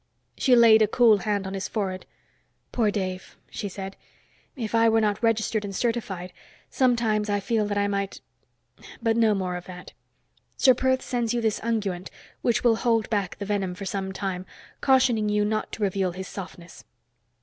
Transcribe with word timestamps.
She 0.35 0.55
laid 0.55 0.81
a 0.81 0.87
cool 0.87 1.19
hand 1.19 1.45
on 1.45 1.53
his 1.53 1.67
forehead. 1.67 2.07
"Poor 2.71 2.89
Dave," 2.89 3.37
she 3.51 3.69
said. 3.69 3.95
"If 4.55 4.73
I 4.73 4.89
were 4.89 4.99
not 4.99 5.21
registered 5.21 5.63
and 5.63 5.75
certified, 5.75 6.33
sometimes 6.71 7.29
I 7.29 7.39
feel 7.39 7.67
that 7.67 7.77
I 7.77 7.87
might... 7.87 8.19
but 9.03 9.15
no 9.15 9.35
more 9.35 9.55
of 9.57 9.65
that. 9.65 9.93
Ser 10.57 10.73
Perth 10.73 11.03
sends 11.03 11.35
you 11.35 11.39
this 11.41 11.59
unguent 11.61 12.09
which 12.41 12.63
will 12.63 12.77
hold 12.77 13.11
back 13.11 13.37
the 13.37 13.45
venom 13.45 13.75
for 13.75 13.83
a 13.83 14.11
time, 14.11 14.47
cautioning 14.81 15.29
you 15.29 15.45
not 15.45 15.71
to 15.73 15.83
reveal 15.83 16.13
his 16.13 16.27
softness." 16.27 16.83